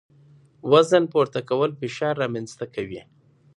[0.71, 3.01] وزن پورته کول فشار رامنځ ته کوي.